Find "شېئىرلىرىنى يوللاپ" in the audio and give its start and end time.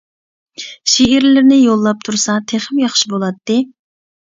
0.93-2.03